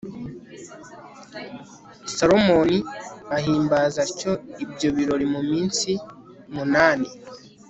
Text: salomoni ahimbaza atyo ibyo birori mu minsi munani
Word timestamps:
salomoni 2.15 2.77
ahimbaza 3.37 3.97
atyo 4.07 4.31
ibyo 4.63 4.89
birori 4.95 5.25
mu 5.33 5.41
minsi 5.49 5.89
munani 6.53 7.09